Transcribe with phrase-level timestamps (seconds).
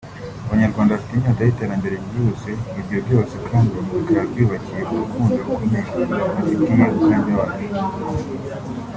[0.45, 7.37] Abanyarwanda bafite inyota y’iterambere ryihuse ibyo byose kandi bikaba byubakiye ku rukundo rukomeye bafitiye umukandida
[7.39, 7.67] wacu